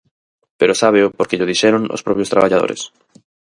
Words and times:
Pero 0.59 0.79
sábeo 0.81 1.07
porque 1.17 1.37
llo 1.37 1.49
dixeron 1.51 1.83
os 1.95 2.05
propios 2.07 2.31
traballadores. 2.33 2.81